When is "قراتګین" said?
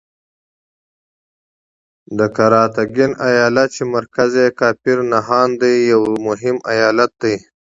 2.37-3.11